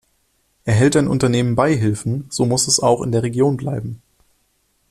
Erhält 0.65 0.95
ein 0.97 1.07
Unternehmen 1.07 1.53
Beihilfen, 1.55 2.25
so 2.31 2.47
muss 2.47 2.65
es 2.67 2.79
auch 2.79 3.03
in 3.03 3.11
der 3.11 3.21
Region 3.21 3.55
bleiben. 3.55 4.01